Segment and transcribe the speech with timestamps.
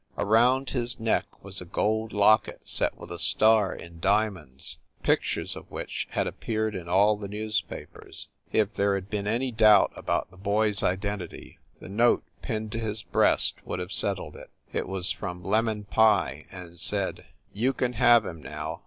[0.17, 5.69] Around his neck was a gold locket set with a star in diamonds, pictures of
[5.69, 8.27] which had appeared in all the newspapers.
[8.51, 12.79] If there had been any doubt about the boy s identity, the note pinned to
[12.79, 14.49] his breast would have settled it.
[14.73, 18.79] It was from "Lemon" Pye and said: "You can have him, now.